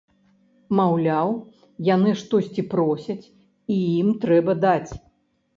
Маўляў, 0.79 1.29
яны 1.95 2.09
штосьці 2.21 2.65
просяць, 2.73 3.21
і 3.77 3.79
ім 4.01 4.09
трэба 4.25 4.51
даць. 4.65 4.91